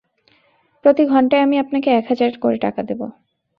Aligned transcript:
প্রতি 0.85 1.03
ঘন্টায় 1.05 1.43
আমি 1.43 1.55
আপনাকে 1.59 1.89
এক 1.91 2.05
হাজার 2.09 2.31
করে 2.39 2.57
টাকা 2.57 2.81
দেব। 2.83 3.01